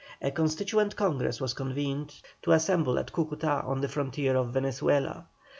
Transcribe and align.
A 0.19 0.31
Constituent 0.31 0.95
Congress 0.95 1.39
was 1.39 1.53
convened, 1.53 2.11
to 2.41 2.53
assemble 2.53 2.97
at 2.97 3.13
Cúcuta 3.13 3.63
on 3.63 3.81
the 3.81 3.87
frontier 3.87 4.35
of 4.35 4.47
Venezuela. 4.51 5.27